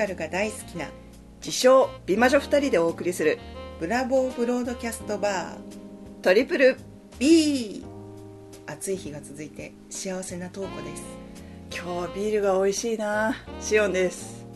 [0.00, 0.86] カルが大好きな
[1.44, 3.38] 自称美魔女2人でお送りする
[3.78, 5.58] ブラボーブロードキャストバー
[6.22, 6.76] トリプル
[7.18, 7.84] B
[8.66, 11.02] 暑い日が続いて幸せなトーコです。
[11.70, 13.34] 今日ビールが美味しいな。
[13.60, 14.46] シオンです。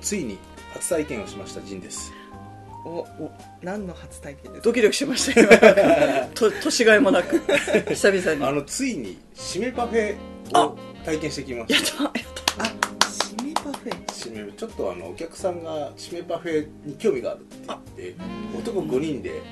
[0.00, 0.36] ついに
[0.74, 2.12] 初体験をしましたジンです。
[2.84, 3.30] おお
[3.62, 4.64] 何の初体験ですか？
[4.64, 5.48] ドキドキしましたよ。
[6.34, 7.38] と年がいもなく。
[7.94, 8.44] 久々に。
[8.44, 10.16] あのついに締めパフェ
[10.58, 12.18] を体験してきまやっしたやった。
[12.18, 12.47] あ締めパ
[14.28, 17.56] フェ締めちょっとあのお客さんが締めパフェに興味があるって
[17.96, 18.14] 言って
[18.58, 19.42] 男5人で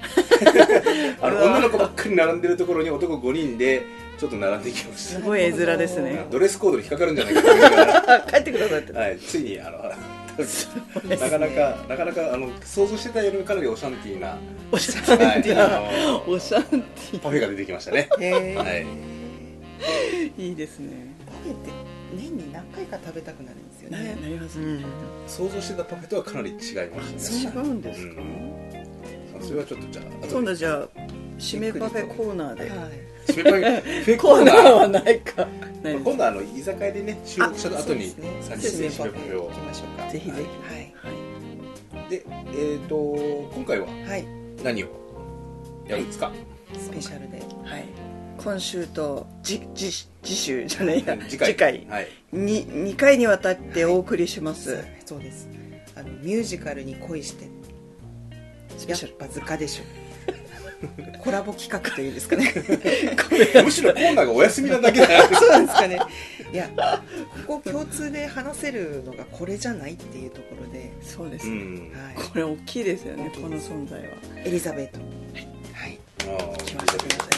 [1.21, 3.83] あの女の子ばっかり並んでるところに男5人で
[4.19, 5.21] ちょっと並んできました。
[5.21, 6.27] すごい絵面ですね。
[6.31, 8.93] ドレスコードに引っかかるんじゃないかと 帰ってくださって。
[8.93, 11.17] はい、ついにあのね。
[11.17, 14.37] なかなかなかなかあの想像してたよりもかなりオシャンティーな、
[14.71, 15.81] おしゃんはい、ティーあ
[16.27, 18.09] のおしゃんティパフェが出てきましたね。
[18.19, 18.87] へえ、はい。
[20.37, 21.15] ーいいですね。
[21.27, 24.65] パフェって年に何回か食べたくなるんですよなねなりますね。
[24.65, 24.85] うん、
[25.27, 26.63] 想像してたパフェとはかなり違いま
[27.19, 28.23] したね違うんですか、
[29.43, 30.89] それはちょっとじゃあ今度じゃあ
[31.39, 32.71] 締めパフェコーナーで。
[32.71, 32.91] はい。
[33.29, 34.73] 締めパフェコーナー？
[34.73, 35.47] はないか。
[35.83, 38.27] 今度はあの居酒屋でね収録した後に先ね。
[38.27, 39.49] に締めパフェを。
[39.49, 40.11] 行きましょうか。
[40.11, 40.95] ぜひぜひはい。
[41.95, 42.11] はい。
[42.11, 42.97] でえっ、と
[43.55, 44.25] 今回ははい。
[44.65, 44.89] 何を
[45.87, 46.33] やるんですか、
[46.79, 47.39] スペシャルで。
[47.65, 48.06] はい
[48.43, 49.67] 今週と次
[50.25, 51.17] 週じゃないや。
[51.29, 51.49] 次回。
[51.49, 51.87] 次回。
[51.89, 52.09] はい。
[52.33, 55.49] に2回にわたってお送りします、そうです。
[55.95, 57.45] あのミュージカルに恋して。
[58.87, 59.85] やっぱ図鑑でしょ。
[61.21, 62.53] コラボ企画といいですかね。
[63.65, 65.99] むしろコーナーがお休みなだけだ そうなんですかね。
[66.53, 66.71] いや
[67.47, 71.93] ここ共通で話せるのがこれじゃないっていうところで、そうですね、うん。
[71.93, 74.07] はい、これ大きいですよねこの存在は。
[74.45, 74.99] エリザベート。
[75.73, 75.99] はい。
[76.21, 76.99] あー来まし
[77.31, 77.36] た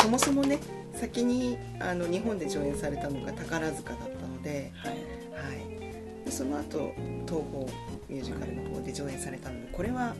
[0.00, 0.58] そもそもね
[0.94, 4.92] 先にあの日本で上演されたのが宝塚だったので,、はい。
[4.92, 4.96] は
[6.22, 6.92] い、でその後
[7.26, 7.64] 東宝
[8.08, 10.14] ミュージカルの方で上演されたのでこれは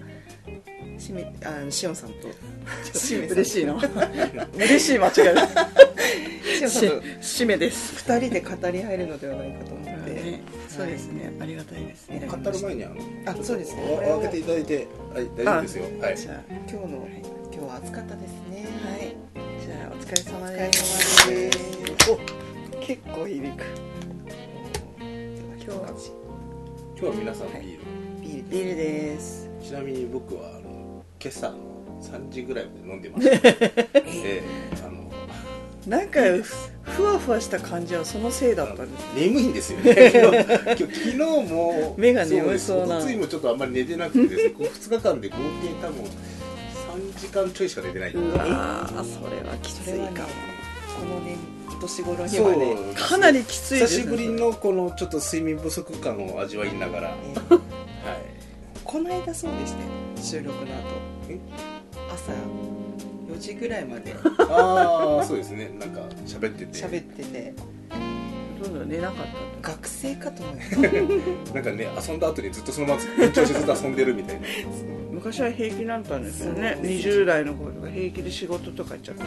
[0.98, 2.28] しめあのシオンさんと
[3.30, 3.80] 嬉しいの？
[4.54, 5.12] 嬉しい間違い。
[5.12, 12.08] しシオンさんと締めです、2人で語り合えるのではないかと思って、ね、そうですね、ありがたいです。
[12.08, 12.94] ね語る前にあの
[13.26, 13.82] あそうですね。
[13.88, 15.84] おお開けていただいてはい大丈夫ですよ。
[16.00, 16.16] はい。
[16.18, 17.08] じゃあ今日の、
[17.52, 18.66] 今日は暑かったですね。
[18.84, 19.09] はい
[20.00, 22.10] 疲れ様お疲れです様です。
[22.10, 23.64] お結構響く。
[24.98, 25.94] 今日は。
[26.98, 27.84] 今日は皆さんビール、
[28.22, 29.48] ビールビールです。
[29.62, 31.56] ちなみに僕はあの今朝の
[32.02, 33.48] 3時ぐらいまで飲んでました。
[33.48, 34.42] ええ
[34.84, 35.10] あの
[35.86, 36.20] なんか
[36.82, 40.10] ふわふわした感じはそのせいだったんです眠いんですよね。
[40.12, 40.30] 今
[40.74, 42.96] 日昨日も目が眠そうな。
[42.96, 43.06] です。
[43.06, 44.50] 一昨日もちょっとあんまり寝てなくてですね。
[44.50, 46.39] こう2日間で合計多分3時
[47.30, 51.36] 間ちょいしか寝てない、うわーそれはきついそれはねかこのね
[51.80, 52.76] 年頃にそうはね。
[52.94, 54.02] かなりきついですね。
[54.04, 57.18] 久しぶりのこのちょっと睡眠不足感を味わいながら、はい、
[58.84, 59.88] この間そうでしたよ。
[60.16, 60.68] 収録の後。
[61.30, 61.38] え？
[62.12, 62.32] 朝
[63.32, 64.14] 4時ぐらいまで。
[64.50, 65.70] ああそうですね。
[65.78, 66.78] なんか喋ってて。
[66.78, 67.54] 喋ってて。
[68.62, 69.26] どんどん寝なかっ
[69.62, 70.76] た学生かと思いまし
[71.54, 74.46] なんかね遊んだ後にずっとそのまま延長してずっと遊んでるみたいな
[75.20, 76.72] 昔は平気だったんですよね。
[76.76, 79.22] そうです20代の頃とか平気で仕事とか行っちゃって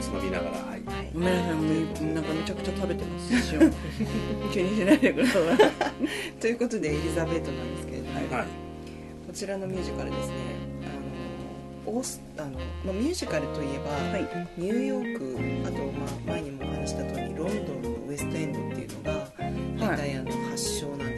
[0.00, 0.80] つまみながらはい。
[0.80, 3.70] た、はいごめんなさいなんかめちゃくちゃ食べてます塩
[4.50, 5.42] 気にしないでください。
[6.40, 8.46] ということでエリザベートなんですけれども、はい。
[9.26, 10.34] こちらのミュージカルですね。
[11.84, 12.50] あのオースあの、
[12.84, 14.26] まあ、ミュージカルといえば、はい。
[14.56, 15.36] ニューヨーク
[15.68, 21.09] あと、まあ、前にもお話しした通りロンドンのウエストエンドっていうのがイタリアの発祥なんです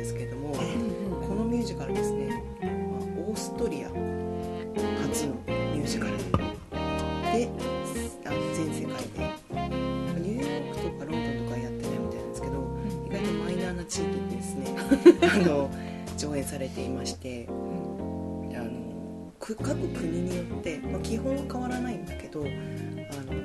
[15.32, 15.70] あの
[16.18, 22.48] 上演されていましてあのく各国によって、まあ、基本は変わらないんだけどあの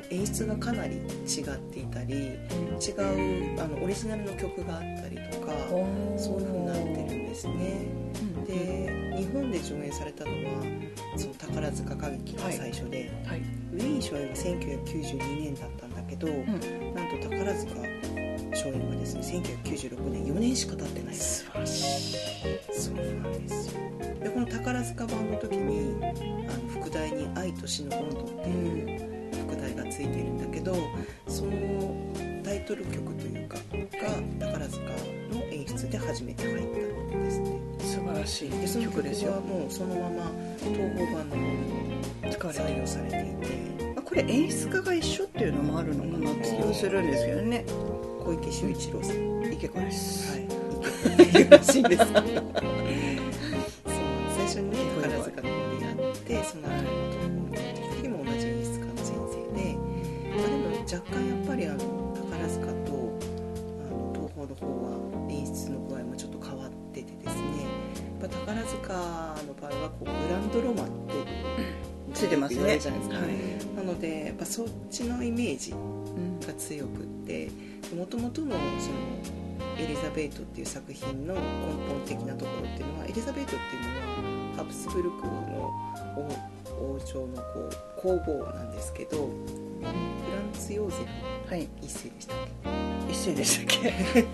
[0.10, 2.92] 演出がかなり違っていたり違
[3.56, 5.54] うあのオリジナルの曲があったりとか
[6.18, 7.88] そういう風になってるんですね。
[8.45, 10.63] で日本で上演されたのは
[11.18, 13.40] その宝塚歌劇が最初で、はい。
[13.74, 16.45] ウィーン初演が1992年だったんだけど、ん。
[16.94, 18.26] なんと宝塚
[18.65, 21.15] はですね1996年4年しか経ってない。
[21.15, 22.18] 素晴らしい。
[22.71, 23.81] そうなんですよ
[24.24, 26.07] でこの宝塚版の時にあ
[26.75, 30.75] の副題に「愛と死の温度」っていう副題がついているんだけど
[31.27, 31.95] その
[32.44, 34.81] タイトル曲というかが宝塚
[35.31, 37.59] の演出で初めて入ったんですね。
[37.80, 39.31] 素晴らしいでその曲曲ですよ。
[39.33, 41.51] はもうそのまま東宝版の方に
[42.25, 47.65] も使われて採用されていてまあこれ演出家が一緒っていうのもあるのかなって気がするんですけどね
[48.27, 50.33] 小池秀一郎さん池子です。
[50.33, 73.75] はい、って いうらしいんですゃないですか、はい。
[73.75, 77.50] なのでやっぱそっちのイメージうんが強くって
[77.96, 78.64] もともとのその
[79.80, 81.40] エリザベートっていう作品の根
[81.88, 85.72] 本的なところっていうのはエリザベートっていうのはハプスブルクの
[86.18, 89.94] 王王朝のこう皇后なんですけどフラン
[90.54, 91.06] ツ・ヨーゼ
[91.50, 91.62] はい。
[91.62, 92.38] フ一世でしたっ
[93.10, 93.92] 一世でしたっけ？
[93.92, 93.94] け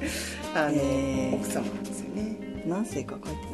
[0.56, 1.36] あの、えー。
[1.36, 2.64] 奥様なんですよね。
[2.66, 3.46] 何世か書いて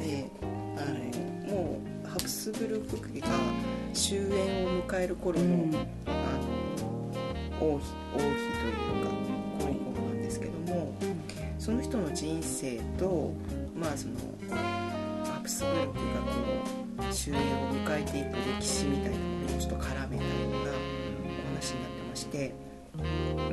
[0.76, 3.28] ないのもうハプスブルク家が
[3.94, 5.76] 終焉を迎える頃の、うん。
[5.76, 6.60] あの
[7.60, 7.84] 王妃
[8.16, 9.10] 王妃というか
[9.60, 10.94] 皇后なんですけども
[11.58, 13.34] その人の人生と
[13.76, 14.16] まあその
[15.26, 20.64] ハプスブルクがこう終焉を迎えていく歴史みたいなものをちょっと絡めたようなお
[21.56, 22.54] 話になってまして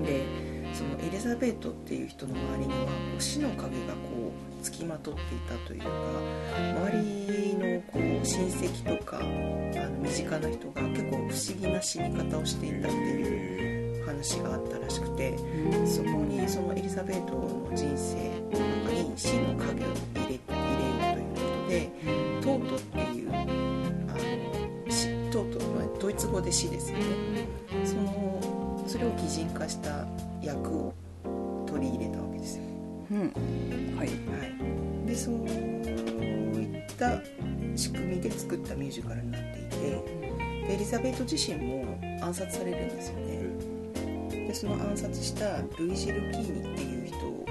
[0.04, 0.24] で
[0.72, 5.88] そのエリザベートっていう人の周りには死の影がこう付きまとっていたというか
[6.90, 9.20] 周りのこう親戚とか
[10.06, 15.36] 身近な人が結構不思議な死に方をしていたっていう話があったらしくて
[15.84, 21.90] そこにそのエリザベートの人生の中に死の影を入れ入れようということで
[22.40, 27.04] トートっていうあの死トート、まあ、ドイツ語で死ですよね。
[27.84, 30.06] そのそれを擬人化した
[30.40, 30.94] 役を
[31.66, 32.62] 取り入れたわけですよ。
[33.10, 33.96] うん。
[33.96, 34.06] はい。
[34.06, 34.14] は
[35.04, 37.20] い、でそういった
[37.76, 39.76] 仕組みで作ったミュージカルになっていて
[40.67, 44.46] でエリザベート自身も暗殺されるんですよね。
[44.49, 47.44] でその暗殺したルイジ・ルキーニっていう人を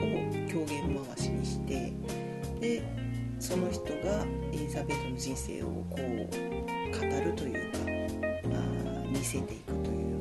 [0.50, 1.94] 狂言回しにして
[2.60, 2.84] で
[3.40, 6.06] その人がエリザベートの人生をこう語
[7.24, 10.18] るというかあー見せていくというよ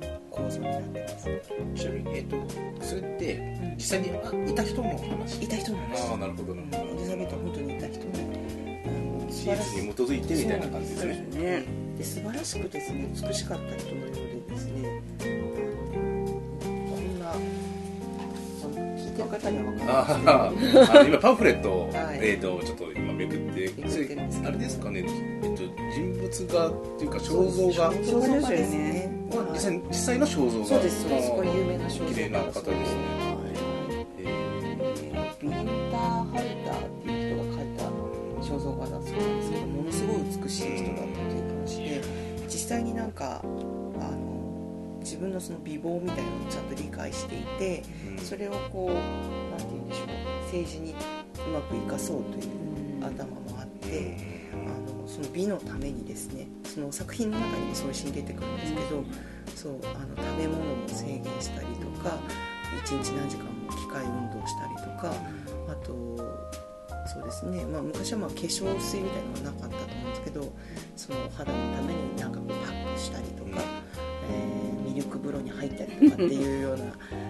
[0.00, 1.28] うな構造になってます。
[1.74, 2.36] ちなみに、えっと
[2.84, 5.42] それって実際にあいた人の話？
[5.42, 6.10] いた人の話。
[6.10, 8.25] ああなるほどなエリザベートは本当にいた人のあ
[9.54, 11.64] の素事晴らしい実に基づいてみたいな感じですそうでねすね。
[11.98, 15.02] で素晴らしくですね美しかった人のようでですね。
[16.90, 17.32] こんな
[18.96, 22.18] 聞いてる方には分かんないで今パンフレットを、はい。
[22.20, 23.72] えー、とちょっと今めくって
[24.44, 25.04] あれですかね、
[25.42, 25.62] えっと、
[25.94, 27.92] 人物画っていうか肖像画。
[27.92, 29.12] 肖像画ですね。
[29.30, 30.66] は実際の肖像画。
[30.66, 31.30] そうですそうです。
[31.30, 32.10] これ有名な肖像画。
[32.10, 32.85] 綺麗な方で
[45.16, 47.82] 自分のその美貌みたいなのをちゃんと理解していて
[48.18, 48.24] うん。
[48.24, 48.94] それをこう
[49.50, 50.06] なんて言うんでしょう
[50.44, 54.18] 政治にうまく生かそうという頭もあって
[54.52, 54.56] あ
[54.92, 59.04] のその美のためにですねその作品の中にもそういうシーン出てくるんですけど
[59.54, 62.18] そうあの食べ物も制限したりとか
[62.84, 65.14] 一日何時間も機械運動したりとか
[65.68, 65.94] あと
[67.06, 70.52] そうですね、まあ、昔はまあ化粧水みたいなのはなかったと思うんですけど
[70.94, 73.62] その肌のためになんかこうパックしたりとか、
[74.30, 74.65] えー
[74.96, 76.84] ミルク風呂に入ったりとかっていうような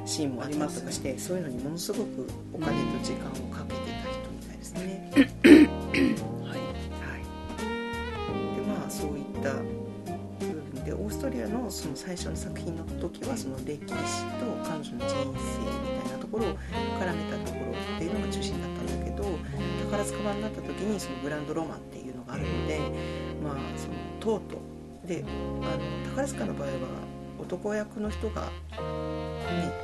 [0.07, 5.11] シーンもあったりとかして そういうのにものすごくお金と時間をかけてた人みたいですね。
[5.13, 5.35] はいはい、
[8.55, 9.55] でまあそういった
[10.47, 15.35] 部分でオーストリアのその最初の作品の時はその歴史と彼女の人生み
[15.99, 19.25] たいなところを絡めたところっていうのが中心だったんだけど
[19.91, 22.79] 宝塚版になった時にそのグランドロマンっていうのがあるので
[23.43, 27.06] まあそのトートであの宝塚の場合は
[27.39, 28.51] 男役の人が、ね、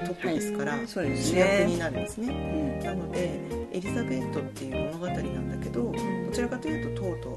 [0.06, 0.88] トップですから、はい。
[0.88, 2.28] そうです主ね役になるんですね。
[2.28, 2.84] うん。
[2.84, 3.40] なので
[3.72, 7.36] エリザベートっていう物語なんだけどどちらかというとトート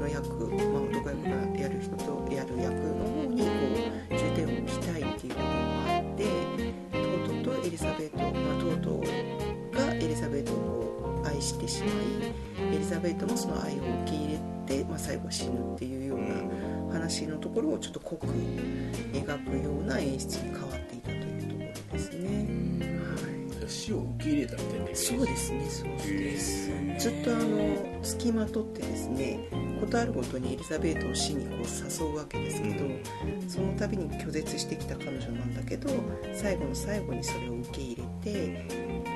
[0.00, 1.09] の役、まあ、男
[11.24, 22.28] 愛してしまいエリザベートもその愛を受け入れて、まあ、最後は死ぬっていうような話のところをちょっと濃く描くような演出に変わっていたというところですね。
[22.98, 23.68] はい。
[23.70, 26.70] 死を受け入れたみたいなそうですねそうです。
[26.70, 29.48] へずっとあの付きまとってですね
[29.80, 32.84] 事あるごとにエリザベートを死にこう誘うわけですけど、
[33.48, 35.88] その度に拒絶してきた彼女なんだけど
[36.34, 38.66] 最後の最後にそれを受け入れてっ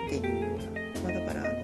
[0.08, 1.52] ていうような、まあ、だからあ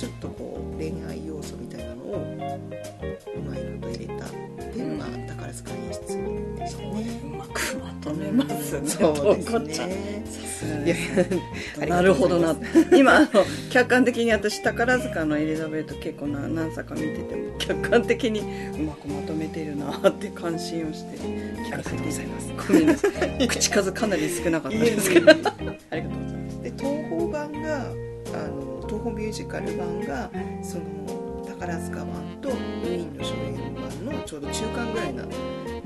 [0.00, 4.28] ちょっとこう恋愛要素みたいなのをうまいこと入れたっ
[4.72, 8.88] ていうのが宝塚演出でしたうまくまとめますね。
[8.88, 10.24] そうですね。
[10.24, 12.56] さすがいやなるほどな。
[12.96, 13.28] 今 あの
[13.68, 25.30] 客観的に私宝塚のエリザベート結構な何作か見てても客観的にうまくまとめてるなって感心をして聞かせていただきますごめんなさい口数かなり少なかったですけど。
[25.30, 26.62] ありがとうございます。
[26.62, 30.30] で東宝版があの東宝ミュージカル版が
[30.62, 32.06] その宝塚版
[32.40, 35.30] とウィーンの初演版のちょうど中間ぐらいなうイ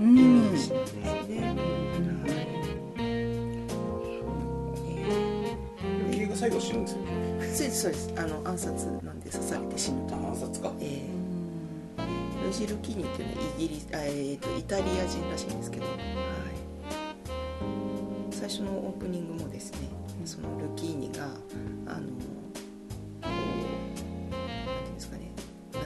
[0.00, 1.74] メージですね。
[6.44, 6.82] 最後死ぬん。
[6.82, 7.48] ですよねはい。
[7.48, 8.12] そうですそうです。
[8.18, 10.72] あの暗殺なんで刺されて死ぬと暗殺か。
[10.80, 15.96] えー、ロジ・ルキーニっていうのはイギリスあ、えー、とイタリア人らしいんですけど、はい、
[18.30, 19.88] 最初のオープニングもですね
[20.26, 21.24] そのルキーニが
[21.86, 22.08] あの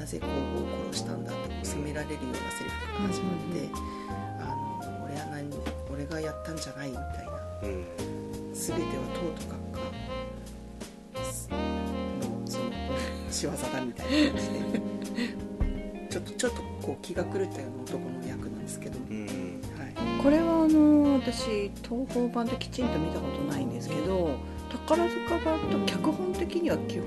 [0.08, 3.68] ぜ皇后を殺したんだって責められるようなセリフから始まって、
[4.40, 5.52] あの俺は何
[5.92, 7.32] 俺がやったんじゃないみたいな。
[7.62, 7.84] うん
[8.54, 9.78] 全ては唐と閣下
[12.26, 12.64] のその
[13.30, 14.98] 仕業だみたいな感じで。
[16.10, 19.60] ちょっとちょっとこう気が狂ったような男の役なんですけど、うん。
[19.78, 24.30] はい、これはあの私東宝版できちんと見たことないんですけど
[24.70, 27.06] 宝塚版と脚本的には基本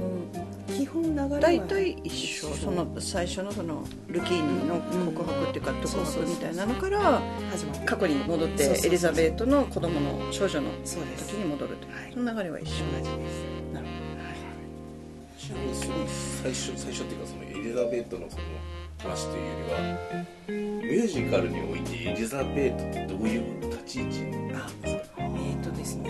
[0.77, 2.47] 基本流れは大体一緒。
[2.53, 7.21] その最初のそのルキーニの告白っていうか独白みたいなのから
[7.85, 10.93] 過去に戻ってエリザベートの子供の少女の時
[11.33, 11.87] に戻ると。
[11.87, 12.13] はい。
[12.13, 12.85] その流れは一緒。
[12.91, 13.43] 同じです。
[13.73, 13.87] なる
[15.37, 18.43] ちなみにすごい最初最初っていうかそのエリザベートのその
[18.99, 19.79] 話というよりは
[20.47, 24.19] ミュージカルにおいてエリザベートってどういう立ち位置
[24.53, 25.15] なんですか？
[25.19, 26.09] えーとですね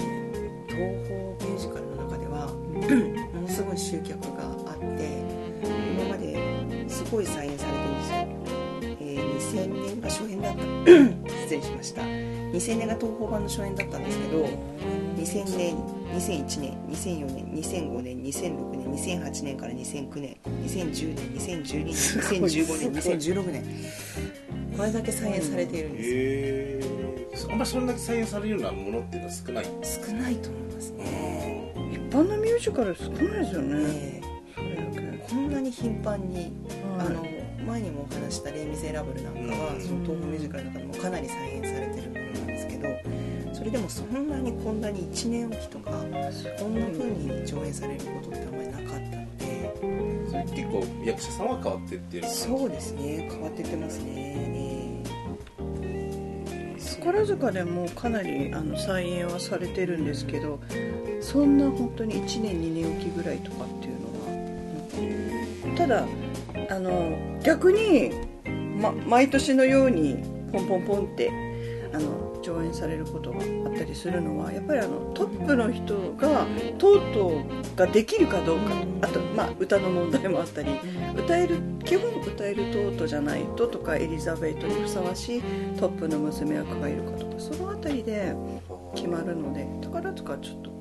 [0.68, 1.11] 東
[3.92, 5.22] 集客があって
[5.92, 10.64] 今まですごい再演されてるんですよ、えー2000年が初演だった。
[11.44, 12.02] 失礼しました。
[12.04, 14.46] 2000年が東宝版の初演だったんですけど
[15.18, 15.76] 2000年
[16.16, 21.28] 2001年2004年2005年2006年2008年から2009年2010年
[21.64, 23.64] 2012年2015年2016年。
[24.78, 26.16] これだけ再演されているんですよ。
[26.16, 26.20] へ
[26.80, 26.82] え
[27.50, 29.66] あんまりそれだけ再現されるようなものっていうのは少ない？
[29.84, 33.78] 少ないと思いますね、一般のミュージカル少ないですよね。
[33.84, 34.32] えー
[35.32, 36.52] こんなに頻繁に
[37.00, 39.82] あのはい前にもお話した「レイ・ミゼラブル」なんかはうん。
[39.82, 46.20] その東宝ミュージカルの中でもかなり再現されてるものなんですけどそれでもそんなにこんなに1年おきとかこんな
[46.88, 50.28] 風に上演されることってあんまりなかったので。
[50.30, 53.28] それ結構役者さんは変わってってるそうですね。
[53.30, 55.02] 変わってってますね、
[57.02, 60.60] 宝塚でもかなりあの再演はされてるんですけど
[61.32, 66.06] そんな本当に1年2年おきぐらいとかっていうのはただ
[66.70, 68.12] あの逆に、
[68.78, 70.18] ま、毎年のように
[70.52, 71.32] ポンポンポンって
[71.94, 76.46] あの上演されることがあったりするのはやっぱりあのトップの人が
[76.78, 78.74] とうとうができるかどうか。
[79.04, 80.80] あと、まあ、歌の問題もあったり。
[81.16, 85.42] 歌える基本歌えるトートじゃないととかエリザベートにふさわしい
[85.78, 88.34] トップの娘役がいるかとかその辺りで
[88.96, 90.81] 決まるので宝塚はちょっと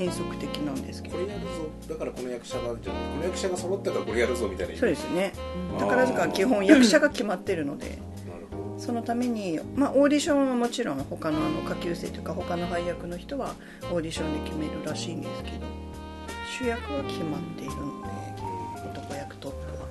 [0.00, 1.18] 変則的なんですけど。
[1.18, 1.46] これやるぞ。
[1.90, 5.34] だからこの役者がじゃこの役者が揃ったからこれやるぞみたいなそうですね。
[5.72, 7.98] うん宝塚は基本役者が決まってるので。
[8.78, 13.54] そのために、まあ、オーディションはもちろん他のあの下級生というか他の配役の人は
[13.92, 15.66] オーディションで決めるらしいんですけど。
[16.58, 19.88] 主役は決まっているので男役トップは。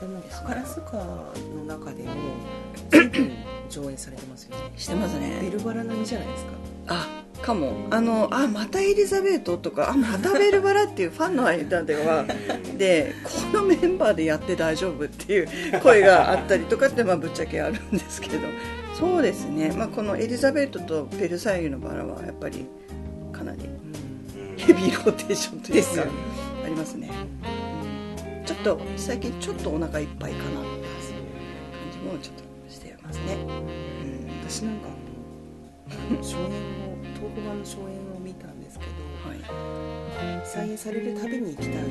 [0.00, 2.10] でも宝塚の中でも
[3.68, 4.72] 上演されてますよね。
[4.76, 6.52] してますベねルバラ並みじゃないですか。
[6.86, 7.72] あかも。
[7.90, 12.24] あのあまたエリザベートとかあまたベルバラっていうファンの間では
[12.78, 15.48] でこのメンバーでやって大丈夫っていう
[15.82, 18.48] 声があったりとかってまあぶっちゃけあるんですけど。
[18.98, 22.66] そうですね、まあ、このエリザベートとベルサイユのバラはやっぱり
[23.32, 24.56] かなりうん。
[24.56, 26.02] ヘビーローテーションというか
[26.64, 27.10] ありますね。
[28.46, 30.92] ちょっと最近ちょっとお腹いっぱいかなっていう感
[31.90, 34.48] じもちょっとしてますね、うん。
[34.48, 34.88] 私なんか
[35.90, 36.22] あの
[37.22, 37.84] 初演を東宝版の初演
[38.16, 38.90] を見たんですけど
[39.28, 39.38] はい。
[40.44, 41.82] 再演されるたびに行きたい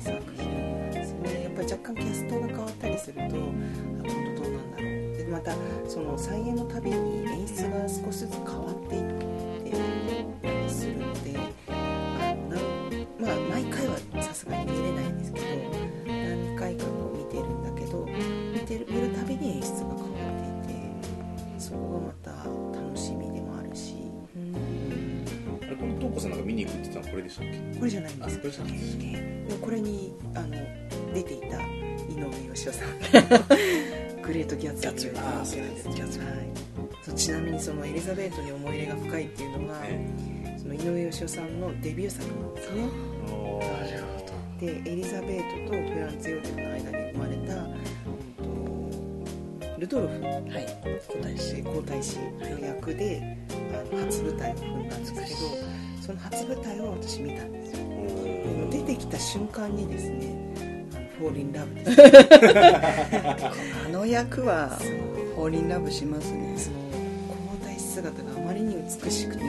[0.00, 1.42] 作品なんですよね。
[1.44, 5.16] やっぱり若干キャストが変わったりするとあ今度どうなんだろう。
[5.16, 5.54] でまた
[5.88, 9.02] その再演のたびに演出が少しずつ変わっていっ
[34.22, 39.80] グレート・ギャッツビーギャッツビーちなみにそのエリザベートに思い入れが深いっていうのは、
[40.56, 42.88] その井上芳雄さんのデビュー作なんですね。
[44.60, 47.54] でエリザベートとフランツ・ヨーゼフの間に生まれた、
[49.78, 50.22] ルドルフ。
[50.22, 50.66] はい。
[51.06, 53.36] 皇太子皇太子の役で、
[53.72, 55.26] あの初舞台を踏んだんですけど
[56.00, 57.78] その初舞台を私見たんですよ。
[58.70, 60.67] 出てきた瞬間にですね
[61.18, 61.74] フォーリンラブ。
[61.74, 62.02] で す
[63.86, 64.68] あの役は
[65.34, 66.54] フォーリンラブしますね。
[66.56, 66.76] その
[67.28, 69.48] 皇太子姿があまりに美しくて、で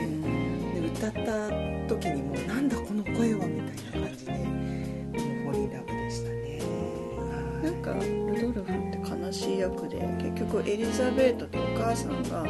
[0.87, 1.49] 歌った
[1.87, 6.59] 時にもうなんだこの声はみたいな感じでフォーリンラブでしたね。
[7.63, 7.93] なんか
[9.29, 12.47] って悲しい役で結局エリザベートとお母さんがその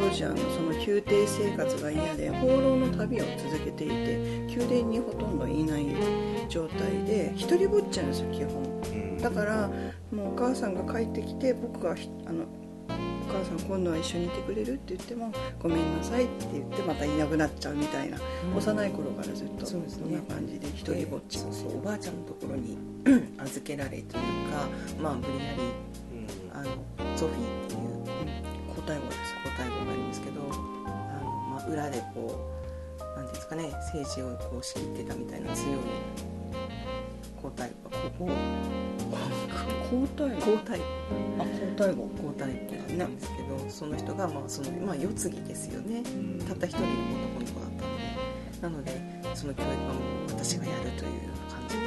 [0.00, 5.86] 当時あのその宮廷生活が嫌で放浪の旅を続けていて宮殿にほとんどいない
[6.48, 8.80] 状態で一人ぼっちなんですよ基本。
[9.20, 9.70] だから
[10.10, 12.44] もうお母さんが帰ってきて僕がひあの
[13.30, 15.30] お母さん今度は一緒にいてくれるって言っても
[15.62, 18.18] ごめんなさいって言ってまたいなくなっちゃうみたいな、
[18.56, 21.38] 幼い頃からずっとそんな感じで一人ぼっち。
[21.38, 22.76] そうそうおばあちゃんのところに
[23.38, 24.18] 預けられというか
[25.00, 25.89] まあ無理やり
[26.60, 27.80] あのソフィーっていう
[28.68, 30.44] 交代後です皇太后がありますけどあ
[31.24, 32.38] の、まあ、裏でこ
[32.98, 35.76] うなんていうんですかね政治をこう仕切ってたみたいな強い
[37.40, 38.28] 皇太后ここ
[39.90, 40.28] 交代？
[40.28, 40.76] 後皇太あ
[41.46, 46.02] 交代後皇太ってなんですけど、その人がまあそのまあ世継ぎですよね。
[46.46, 46.88] たった一人の
[47.34, 48.20] 男の子だったので。
[48.60, 49.00] なので
[49.34, 51.82] その教育はもう私がやるというような感じで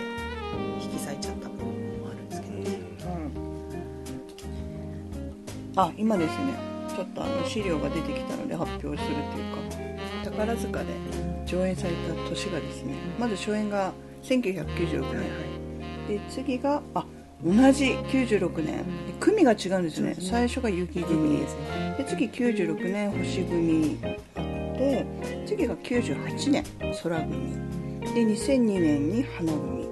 [0.84, 1.43] 引き裂いちゃった
[5.76, 6.54] あ今ですね。
[6.96, 9.64] ちょっとあの資料が出てきたので発表するっていうか。
[10.26, 10.86] 宝塚で
[11.46, 13.92] 上演された年がですねまず初演が
[14.24, 15.28] 1996はいはい。
[16.08, 17.06] 年で次があ
[17.44, 18.78] 同じ96年。
[18.78, 18.84] で
[19.20, 20.16] 組が違うんですね。
[20.20, 21.40] 最初が雪組。
[21.98, 23.98] で次96年星組。
[24.04, 25.06] あって
[25.46, 26.64] 次が98年
[27.02, 27.56] 空組。
[28.02, 29.84] で2002年に花組。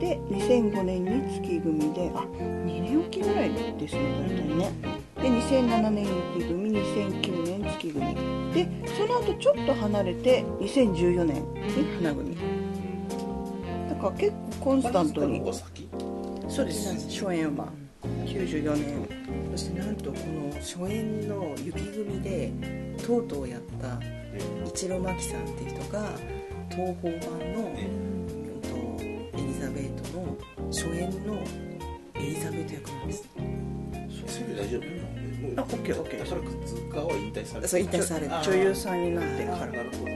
[0.00, 4.72] で2005年に月組であ2年おきぐらいですね大体ね
[5.24, 6.06] で2007年
[6.36, 8.14] 雪組2009年月組。
[8.52, 12.36] でその後ちょっと離れて2014年に花組。
[13.88, 15.40] だから結構コンスタントに。
[16.46, 17.08] そうです。
[17.08, 17.72] 初演は。
[18.26, 19.08] 94年。
[19.52, 22.52] そしてなんとこの初演の雪組で
[23.02, 23.98] とうとうやった
[24.66, 26.10] 一郎真紀さんっていう人が
[26.68, 30.36] 東宝版の、うんとエリザベートの
[30.70, 31.34] 初演の
[32.16, 33.28] エリザベート役なんです
[34.34, 34.82] それで大丈夫。
[35.56, 40.10] あ OKOK 宝塚は引退されてそう引退されたあ女優さんになってからあなるほどそう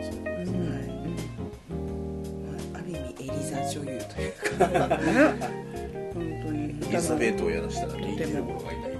[2.74, 4.66] あある意味エリザ女優というか。
[4.88, 5.06] ね
[6.14, 6.58] 本当に。
[6.88, 8.98] エリザベートをやらしたらリーゼボロがいないよ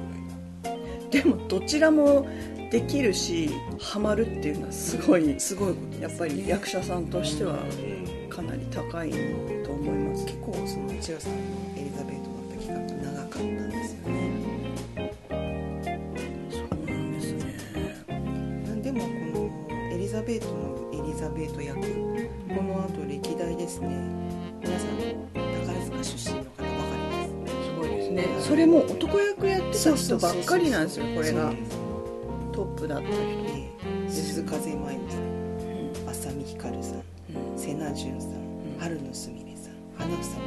[1.10, 2.28] でもどちらも
[2.70, 3.50] できるし
[3.80, 7.58] ハマるっていうのはすごいすごいやっぱり役者さんとしては
[8.28, 9.10] かなり高い
[9.64, 10.26] と思います。
[10.26, 11.38] 結構その一郎さんの
[11.76, 14.57] エリザベートだった期間が長かったんですよね
[20.18, 21.80] ザベートのエリザベート役。
[21.80, 23.88] この後歴代ですね。
[24.60, 24.98] 皆さん
[25.32, 27.64] 宝塚出身の方ばかりです。
[27.64, 28.26] すごいですね。
[28.40, 31.52] それも男役やってた人ばっかりなんですよこれが。
[32.50, 33.70] トップだった人え
[34.06, 36.10] え鈴風真由美さん。
[36.10, 37.02] 浅見ひかるさん。
[37.56, 38.32] 瀬名淳さん。
[38.80, 39.74] 春野すみれさん。
[39.96, 40.40] 花房まりさん。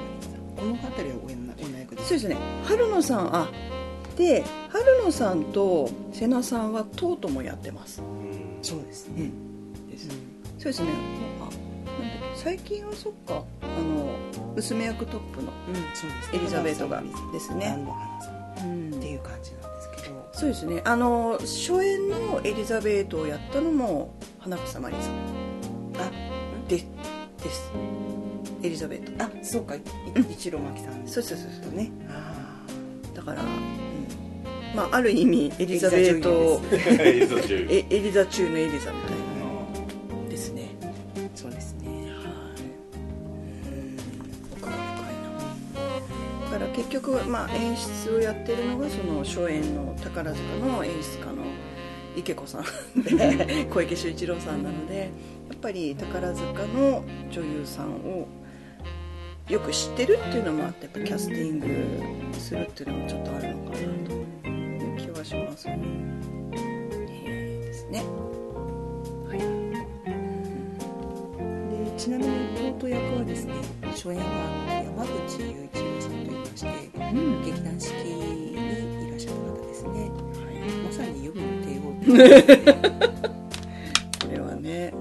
[0.58, 2.36] この辺りは女女役ですそうですね。
[2.66, 3.50] 春野さんあ
[4.18, 8.04] で春野さんと瀬名さんはとうともやってます。
[8.62, 9.51] そうですね、です
[10.62, 10.90] そうですね。
[11.40, 14.16] あなんだっけ最近はそっかあの
[14.56, 17.02] 娘役トップのうんそうですエリザベートが
[17.34, 17.84] ですね。
[18.60, 18.92] さん。
[18.92, 20.30] っていう感じなんですけど。
[20.32, 20.82] そうですね。
[20.86, 25.14] あの初演のエリザベートをやったのも花房まりさん。
[26.00, 26.12] あ
[26.68, 27.72] でです。
[28.62, 29.24] エリザベート。
[29.24, 29.74] あそうか。
[29.74, 29.82] い
[30.30, 31.92] 一郎真紀さんそうそうそうそうね。
[32.08, 32.36] あ
[33.16, 34.76] だから、うん。
[34.76, 39.21] まあある意味エリザベートエリザ中 のエリザみたいな
[46.92, 51.44] 局、まあ、演出をやってるのがその初演の宝塚の演出家の
[52.16, 55.10] 池子さんで 小池秀一郎さんなので
[55.50, 58.28] やっぱり宝塚の女優さんを
[59.48, 61.68] よく知ってるっていうのもあってやっぱキャスティング
[62.38, 63.82] するっていうのもちょっとあるのかなと
[64.48, 65.80] いう気はしますね。
[67.24, 68.04] へーですね。
[69.28, 69.40] はい。
[71.86, 72.32] でちなみに
[72.78, 73.54] 弟役はですね
[73.92, 74.24] 初演は
[74.86, 75.61] 山口雄
[82.12, 82.18] こ
[84.32, 84.94] れはね。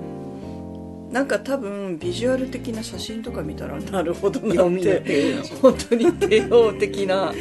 [1.11, 5.37] なんか多分ビジュアル的な写真とか見たらなるほどなって。
[5.61, 7.33] 本当に帝王的な。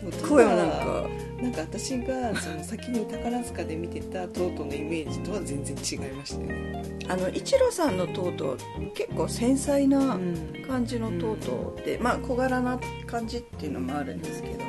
[0.00, 1.08] そう声もなんか。
[1.42, 8.56] なんか私がその先に宝塚で見てたトートのイメージとは全然違いましたよね、あの一郎さんのトート
[8.94, 10.64] 結構繊細なうん。
[10.66, 14.64] 感じのトートで、まあ小柄な感じっていうのもあるんですけど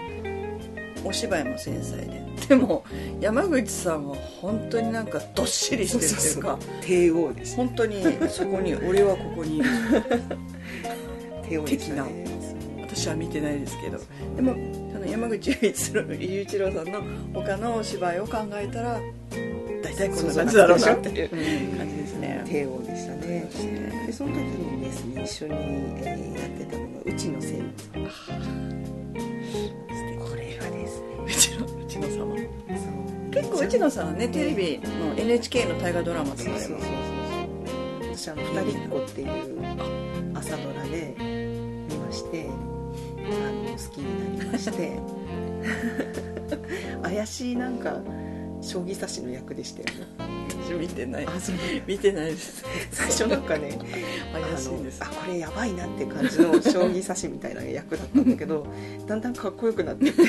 [1.06, 2.22] お芝居も繊細で。
[2.50, 2.84] でも
[3.22, 6.60] 山口さんは本当になんかどっしりしてるっていうか。
[6.82, 9.58] 帝王でした本当にそこに 俺はここに。
[9.58, 9.66] いる
[11.48, 12.26] 帝王でしたね。
[12.82, 14.00] 私は見てないですけど。
[14.36, 14.56] でも
[14.94, 17.02] その山口雄一郎雄一郎さんの
[17.34, 19.00] 他のお芝居を考えたら
[19.84, 21.40] 大体こんな感じだろうなっていう感
[21.90, 22.44] じですね。
[22.46, 23.50] 帝王でしたね。
[24.08, 28.95] でその時にですね一緒に、えーやってたのがうちの先生これがですねう
[31.38, 32.36] ちのうちの様。
[33.32, 34.18] 結構うちのさん。
[34.18, 39.28] ねテレビの NHK の大河ドラマとかでもそうそうそうそう私あの「二人っ子」っていう
[40.34, 45.26] 朝ドラで見ましてあの好きになりまして。
[47.04, 48.02] 怪しいなんか
[48.66, 50.36] 将棋指しの役でしたよね。
[50.66, 51.26] 私 見てない。
[51.26, 51.56] あそう。
[51.86, 52.66] 見てないです。
[52.92, 53.78] 最初なんかね。
[54.34, 55.02] 怪しいです。
[55.02, 58.66] あこれやばいなって感じの将棋指しみたいな役だったんだけど
[59.06, 60.24] だんだんかっこよくなってって。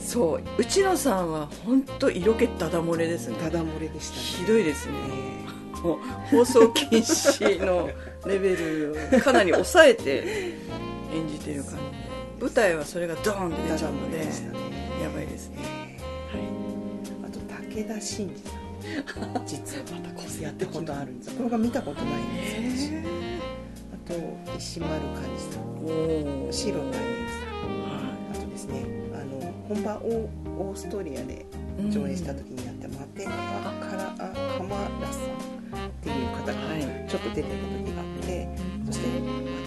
[0.00, 0.42] そう。
[0.58, 3.36] うちのさんは本当色気ダダ漏れですね。
[3.40, 4.92] ただ漏れでしたひねどいですね。
[5.44, 5.98] えもう
[6.30, 7.88] 放送禁止の
[8.26, 10.56] レベルをかなり抑えて
[11.14, 11.76] 演じてる感じ。
[11.76, 11.98] で
[12.40, 14.68] 舞台はそれがドーンってー出ちゃうのでね。
[15.02, 15.97] やばいですね
[17.78, 18.56] 武田真治さ
[19.20, 23.00] ん実はまたこうやったことあるんですこれが見たことないんですよ。
[24.06, 24.14] 私。
[24.50, 27.78] あと石丸幹二さん白田優さん
[28.32, 31.46] あとですねあの本場オーストリアで
[31.88, 34.16] 上映した時にやったマテカカラア
[34.58, 35.18] カマラさ
[35.84, 38.48] んっていう方がはいちょっと出てた時があって
[38.86, 39.08] そして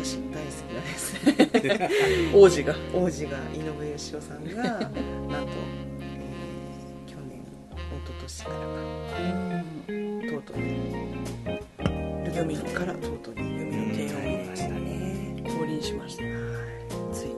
[0.03, 1.13] 私の大好きなです。
[1.23, 2.75] ね王子が。
[2.93, 5.70] 王子が井上芳雄さんがなんと、
[8.21, 8.63] 年からか
[10.29, 10.57] とうとう。
[10.57, 10.63] に
[12.25, 15.43] ルドミノからとうとうにルミノ帝王になりましたね。
[15.59, 16.23] 降臨しました。
[17.13, 17.27] つい。
[17.27, 17.35] に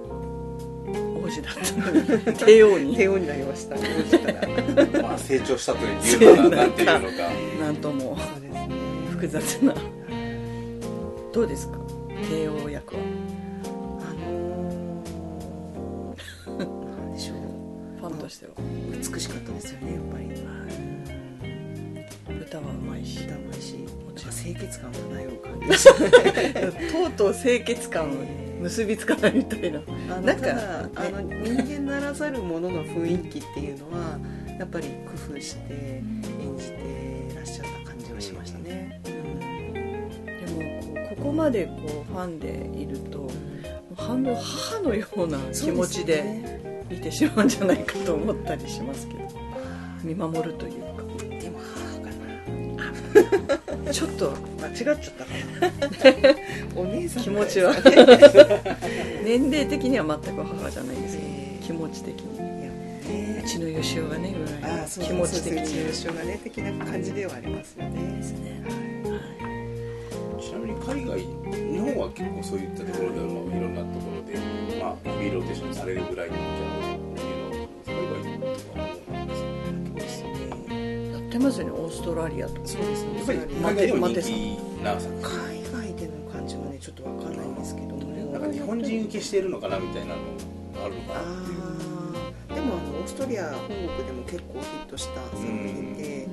[1.24, 2.38] 王子だったのに。
[2.38, 2.96] 帝王に。
[2.96, 5.90] 帝王になりました王子からまあ成長したとい
[6.28, 7.30] うのかなんていうのか。
[7.64, 8.70] なんともそうですね。
[9.12, 9.74] 複雑な。
[11.34, 11.78] どうですか？
[12.30, 13.02] 帝王役は。
[14.02, 16.16] あの
[17.18, 17.38] しょう。
[18.00, 18.52] ファンとしては。
[18.92, 20.26] 美しかったですよねやっぱり、
[22.54, 25.84] 歌はうまいし歌うまいしなんか清潔感漂う感じ
[26.94, 28.14] とうとう清潔感を
[28.62, 29.82] 結びつかないみたいな。
[30.10, 30.50] あのなんか
[30.96, 34.20] あの人間ならざるものの雰囲気っていうのは
[34.60, 39.12] やっぱり工夫して演じてらっしゃった感じはしましたね、で
[40.52, 43.28] もこうここまでこうファンでいると
[43.98, 49.24] 半分母のような気持ちで見てしまうんじゃないかと思ったりしますけど。
[50.04, 50.83] 見守るという
[53.94, 56.82] ちょっと間違っちゃったかな。
[56.82, 57.76] お姉さん気持ちは。
[59.24, 62.36] 年齢的には全く母じゃないですけど、えー気持ち的に。
[62.36, 65.66] いやねうちの吉尾がねぐらいの気持ち的に。
[65.68, 68.18] そうちのがね的な感じではありますよね。
[68.18, 68.64] ですね。
[70.42, 74.38] ちなみに海外日本は結構そういったところでは、まあ、いろんなところで
[74.80, 76.73] まあヘビーローテーションされるぐらいのじゃ
[81.44, 82.68] ますよねオーストラリアとか。
[82.68, 83.18] そうですね。
[83.18, 85.24] やっぱりま海外でも人待て気な作海
[85.72, 90.22] 外での感じはねちょっとわかんないんですけどなんか日本人受けしてるのかなみたいなの
[90.74, 92.56] があるのかなっていう。
[92.56, 96.28] でもあのオーストリア本国でも結構ヒットした作品で、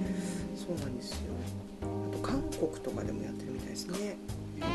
[0.55, 1.17] そうなんですよ。
[1.83, 4.17] あと韓国とかでもやってるみたいですね。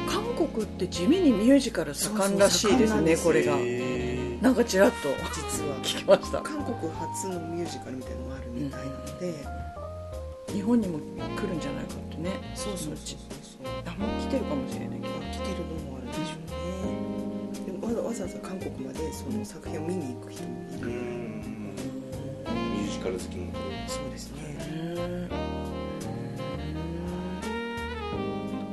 [0.08, 3.56] 韓国って地味にミュージカル盛んらしいですねそうそうこれが。
[3.60, 5.10] へなんかちらっと。
[5.34, 5.76] 実は。
[5.84, 6.41] 聞きました。
[6.41, 9.34] 韓国初のミュージカルみたいのがあるみたいなので、
[10.56, 11.02] 日本にも来
[11.46, 12.32] るんじゃないかってね。
[12.56, 16.48] そうそうそうそうあもう来てるかもしれないけど来てるのもあるでしょう
[17.60, 17.65] ね。
[17.65, 23.52] でもわざわざわざ韓国までその作品を見に行く人もいる、ミュージカル好きの
[23.88, 24.39] そうですね。
[24.96, 25.04] ど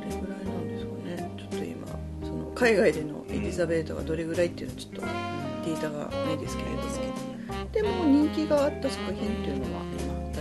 [0.07, 1.35] れぐらいなんですかね。
[1.37, 1.89] ちょっと今
[2.23, 6.83] その海外でのエリザベートがどれぐらいっていうのはちょっとデータがないですけれども。
[7.73, 9.83] でも人気があった作品っていうのは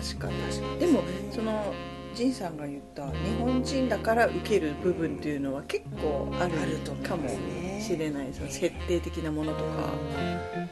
[0.01, 1.73] 確かにでもその
[2.13, 7.79] 仁さんが言った日本人だから受ける部分っていうのは結構あるあると思いかもますね。
[7.81, 9.63] しれないその設定的なものとか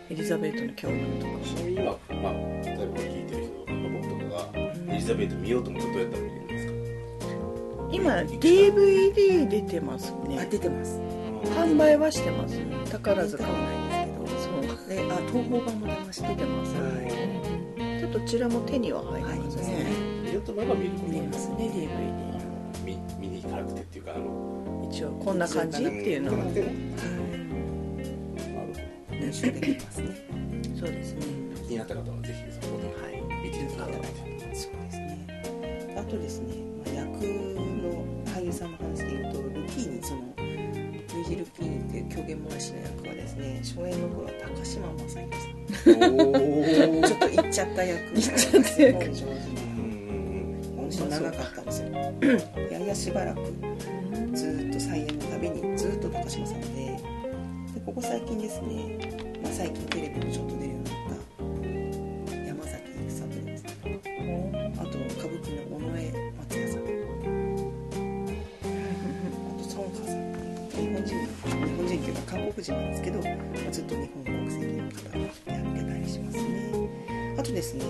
[0.10, 1.32] エリザベートの教訓とか。
[1.46, 1.84] ちなみに今、
[2.22, 6.74] まあ、例えば聞いてる人僕ザベート見ようと思うとどうやったら見れるんですか？
[7.92, 11.00] 今 DVD 出てますあね出てます。
[11.56, 12.60] 販売はしてます。
[12.92, 14.62] 宝塚見たことないんですそう。
[14.62, 14.74] けど
[15.08, 16.74] であ東宝版も出ました出てます。
[16.76, 17.09] はい
[18.20, 19.86] どちらも手には入りますすね
[20.24, 21.90] 見ようと思えば見ること見れますね。
[22.86, 26.70] 見見に行かなくてっていうかあの一応こんな感じっていうのは行かなくても
[29.12, 30.08] 練習できますね
[30.78, 31.22] そうですね。
[31.68, 34.08] 気になった方はぜひそこではい見ていただいて
[34.56, 35.96] そうですね。
[35.98, 36.56] あとですね、
[36.86, 46.32] まあ、役の俳優さんの話で言うとルフィーニそのルイジ・ルーニっていう狂言漏らしの役はですね初演の頃は高島正宏さんお
[47.60, 48.16] ちゃった役。
[48.16, 49.36] 行っちゃった役すごい
[50.92, 51.90] 上手な長かったんですよ。
[52.72, 53.42] ややしばらく。
[54.34, 56.68] ずーっと再演のたびにずーっと高島さんで。
[57.74, 58.98] でここ最近ですね、
[59.44, 62.48] まあ、最近テレビもちょっと出るようになった。
[62.48, 63.64] 山崎育三郎です。
[63.64, 63.70] ね
[64.78, 65.92] あと歌舞伎の尾上
[66.40, 66.80] 松也さん。
[69.44, 70.18] あと孫華さん。
[70.72, 73.20] 日本人日本人っていうか韓国人なんですけど、
[77.60, 77.84] ですね、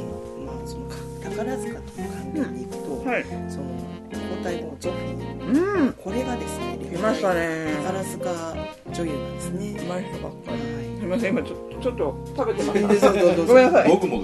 [0.48, 3.26] まあ、そのか宝塚との関連でいくと、はい。
[3.48, 3.66] その
[4.12, 5.94] 交代後ゾフィーうん。
[5.94, 7.76] これがですね来ましたね。
[7.84, 8.56] 宝塚
[8.92, 9.78] 女優なんですね。
[9.80, 10.52] うまい人ばっかり。
[10.52, 13.46] はすみません今ちょっとちょっと食べてまいどうぞどうぞどうぞ。
[13.46, 13.90] ごめんなさい。
[13.90, 14.22] 僕も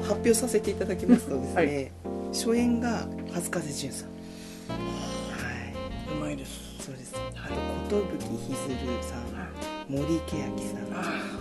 [0.00, 1.90] 発表させていただきますとですね、はい。
[2.32, 4.08] 初演が初風淳さん。
[4.08, 4.14] は
[6.10, 6.18] い。
[6.18, 6.50] うまいです。
[6.80, 7.14] そうです。
[7.14, 7.48] あ
[7.88, 9.39] と寿ひずるさん
[9.90, 10.58] 森圭明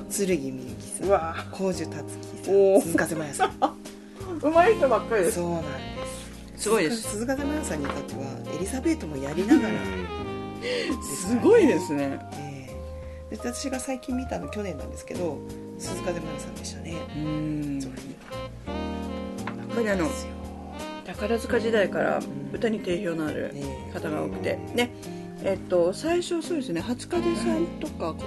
[0.09, 2.81] さん剣みゆきさうんわ高樹達樹さん。
[2.81, 3.51] 鈴風真也さん。
[4.41, 5.35] うまい人ばっかりです。
[5.35, 5.69] そうなんで
[6.57, 6.63] す。
[6.63, 7.01] すごいです。
[7.11, 8.21] 鈴風真也さんに至っては
[8.55, 9.73] エリザベートもやりながら。
[11.03, 12.19] すごいですね。
[12.33, 12.67] え
[13.31, 13.35] え。
[13.35, 15.37] で私が最近見たの去年なんですけど
[15.77, 16.95] 鈴風真也さんでしたね。
[17.17, 17.79] うん。
[17.79, 20.09] やっぱりあの
[21.05, 22.19] 宝塚時代から
[22.51, 23.53] 歌に定評のある
[23.93, 24.57] 方が多くて。
[24.73, 28.25] ねえっと最初そうですね初風さんとか寿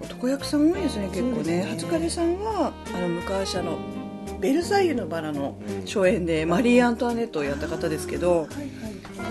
[0.00, 1.58] 男役さん多いですね結構ね。
[1.58, 1.62] ね。
[1.70, 3.78] 初風さんはあの昔あの
[4.40, 8.66] 「ベルサイユのバラ」のうん初演でマリー・アントワネットをやった方ですけどはいはい。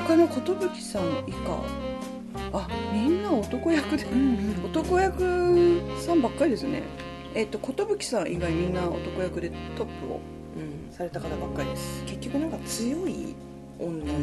[0.08, 1.62] 他の寿さん以下。
[2.54, 4.06] あみんな男役で
[4.64, 6.84] 男役さんばっかりですね。
[7.34, 10.20] えっと寿さん以外みんな男役でトップを
[10.56, 12.04] うんされた方ばっかりです。
[12.06, 13.36] 結局なんか強い
[13.80, 14.14] 女のイ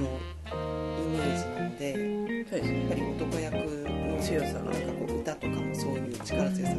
[1.10, 1.92] メージなので
[2.48, 2.78] そうですね。
[2.80, 6.78] やっぱり男役の強さがなんかこう歌とかもそういう力強さが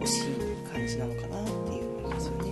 [0.00, 0.30] 欲しい
[0.72, 2.42] 感じなのかなっていう思いますよね。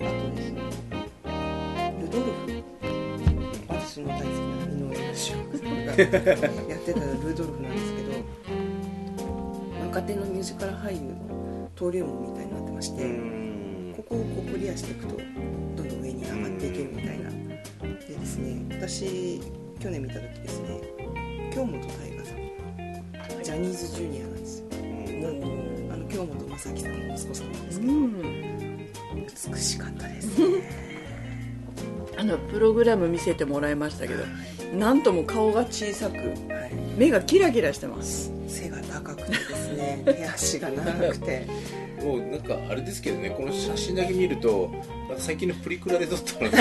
[0.00, 0.60] あとですね
[2.00, 2.30] ルドルフ。
[3.68, 8.08] 私の大好きな井上芳雄さんがやってたルドルフなんですけど
[9.86, 13.02] 若手のミュージカル俳優の登竜門みたいになってまして、
[14.12, 15.22] ここをこうクリアしていくとど
[15.84, 19.40] んどん上に上がっていけるみたいなでですね私
[19.80, 20.80] 去年見た時ですね
[21.50, 21.86] 京本大
[22.18, 24.66] 我さんジャニーズジュニアなんですよ。
[25.92, 28.88] あの京本正樹さんの息子さんなんですけど、うん。
[29.52, 30.46] 美しかったですね。
[32.18, 34.24] あのプログラム見せてもらいましたけど
[34.78, 36.34] なんとも顔が小さくはい。
[36.98, 38.30] 目がキラキラしてます。
[38.46, 41.46] 背が高くてですね手足が長くて
[42.02, 44.70] もうなんかあれですけどねこの写真だけ見ると
[45.08, 46.56] なんか最近のプリクラで撮ったのか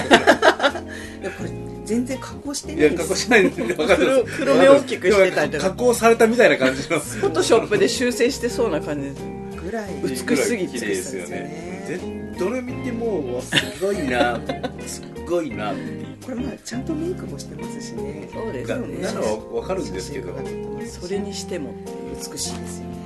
[1.22, 3.02] で これ全然加工していないんです。
[3.02, 5.70] や加工しないんで分かる黒黒目大きくしてたりとか。
[5.70, 7.00] 加工されたみたいな感じの。
[7.00, 9.10] フォトショップで修正してそうな感じ。
[9.10, 9.22] です
[9.66, 10.02] ぐらい。
[10.04, 11.84] 美しすぎて綺麗ですよね。
[11.88, 12.00] ぜ
[12.40, 14.40] どれ見てもすごいな。
[14.88, 15.74] すごいな。
[16.24, 18.30] これまあちゃんとメイクもしてますしね。
[18.32, 19.02] そうですね。
[19.02, 20.34] なのは分かるんですけど。
[20.88, 21.74] それにしても
[22.16, 23.01] 美しいですよね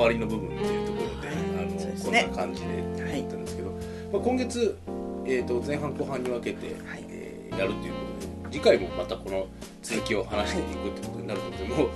[0.00, 2.00] の触りの部分っていうところで,、はいあのね。
[2.02, 3.70] こんな感じでやったんですけど、
[4.12, 4.78] まあ、今月、
[5.26, 7.04] えー、と前半後半に分けて、はい。
[7.08, 7.98] えーやるというこ
[8.44, 9.46] とで次回もまたこの
[9.82, 11.88] 続きを話していくってことになるので、もう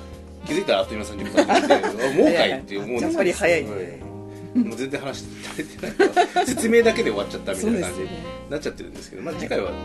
[0.46, 3.06] 気づいたらあっという間30分経って もうかいって思うんですけど。
[3.06, 4.58] やっぱり早いはい。
[4.58, 8.08] もう全然話して足りてないから説明だけで終わっちゃったみたいな感じに
[8.50, 9.76] なっちゃってるんですけど、まあ、次回はも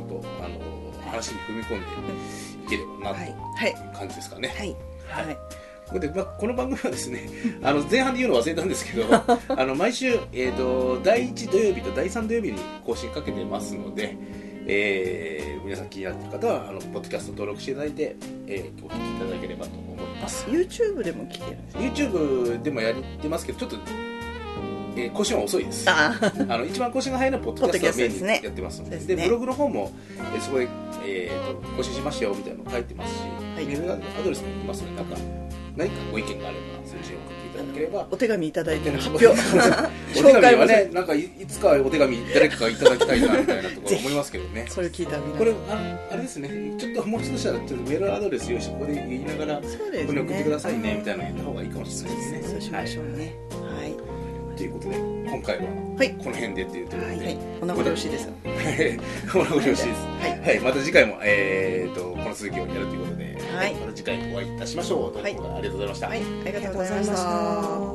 [0.00, 0.60] っとあの
[1.10, 1.86] 話に踏み込んで
[2.66, 3.74] いければなというはい。
[3.96, 4.48] 感じですかね。
[4.48, 4.76] はい。
[5.08, 7.28] はいでまあ、この番組はですね
[7.62, 14.16] あの前半で言うの忘れたんですけど あの毎週、えー、と第1土曜日と第3土曜日に更新かけてますので、
[14.66, 18.16] えー皆さん気になってる方はあのポッドキャスト登録していただいて、
[18.46, 20.44] えーお聞きいただければと思います。
[20.46, 23.76] YouTube でも聞けるんです YouTube でもやってますけどちょっと、
[24.96, 25.88] えー更新は遅いです。
[25.88, 26.14] あ
[26.48, 28.96] あの一番更新が早いのはポッドキャストをメインにやってますので。
[28.98, 29.04] ね。
[29.06, 29.90] でブログの方も、
[30.34, 30.68] えーそこで、
[31.06, 33.20] えーと更新しましたよみたいなの書いてますし
[33.54, 33.64] はい。
[33.66, 35.16] メールアドレスも言ってますのでなんか
[35.76, 38.06] 何かご意見があればそちらに送っていただければ。
[38.10, 39.26] お手紙いただいての発 お表
[40.22, 44.66] 手紙はねなんかいいつかお手紙誰かがいただきたいなみたいなところ思いますけどね。
[44.68, 46.74] それ聞いたこれああれですね。
[46.78, 49.66] ちょっともうちょっとしたらちょっとメールアドレス用意してここで言いながらね。
[49.66, 52.42] ここに送ってくださいねみたいなの言った方がいいかもしれないですね。
[52.44, 53.34] そうしましょうね。
[53.50, 53.82] はい。
[53.82, 54.56] はい。
[54.56, 55.62] ということで今回は
[55.96, 57.38] はいこの辺でっていうところで、はい。
[57.60, 58.28] こんなことよろしいです。
[58.28, 58.98] はい、
[59.30, 59.86] このご了承です。
[59.86, 60.40] はい。
[60.44, 63.23] はい、また次回も、えー、と、この続きをやるということで、
[63.56, 63.74] はい。
[63.74, 65.12] また次回お会いいたしましょう。
[65.12, 66.08] ということで、ありがとうございました。
[66.08, 67.93] はいありがとうございました